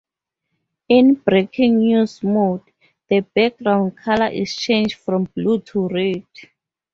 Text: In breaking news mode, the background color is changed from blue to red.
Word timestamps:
In 0.89 1.13
breaking 1.13 1.77
news 1.77 2.23
mode, 2.23 2.63
the 3.07 3.19
background 3.35 3.95
color 3.97 4.29
is 4.29 4.55
changed 4.55 4.95
from 4.95 5.25
blue 5.25 5.59
to 5.61 5.87
red. 5.89 6.25